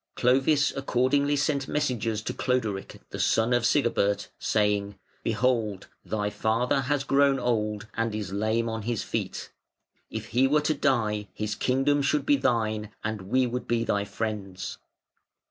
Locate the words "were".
10.47-10.61